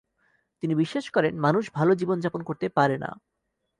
[0.63, 3.09] তিনি বিশ্বাস করেন, মানুষ ভালো জীবন যাপন করতে পারে না।